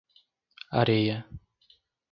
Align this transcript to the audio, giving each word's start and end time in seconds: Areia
Areia 0.79 1.19